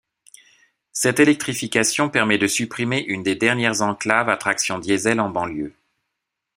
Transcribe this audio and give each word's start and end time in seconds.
Cette 0.93 1.19
électrification 1.19 2.09
permet 2.09 2.39
de 2.39 2.47
supprimer 2.47 3.05
une 3.07 3.21
des 3.21 3.35
dernières 3.35 3.83
enclaves 3.83 4.29
à 4.29 4.37
traction 4.37 4.79
diesel 4.79 5.19
en 5.19 5.29
banlieue. 5.29 5.75